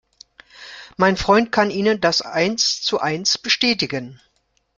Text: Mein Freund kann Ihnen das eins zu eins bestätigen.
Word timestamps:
Mein 0.97 1.15
Freund 1.15 1.51
kann 1.51 1.69
Ihnen 1.69 2.01
das 2.01 2.23
eins 2.23 2.81
zu 2.81 2.99
eins 2.99 3.37
bestätigen. 3.37 4.19